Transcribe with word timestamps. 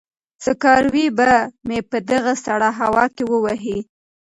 سکاروی 0.45 1.05
به 1.17 1.29
مې 1.67 1.79
په 1.89 1.97
دغه 2.11 2.33
سړه 2.45 2.69
هوا 2.79 3.05
کې 3.15 3.23
ووهي. 3.31 3.79